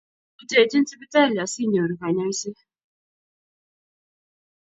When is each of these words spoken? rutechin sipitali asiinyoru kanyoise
rutechin 0.39 0.83
sipitali 0.85 1.33
asiinyoru 1.43 1.95
kanyoise 2.01 2.49